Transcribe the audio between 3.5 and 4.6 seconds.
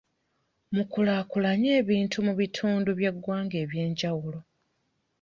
eby'enjawulo.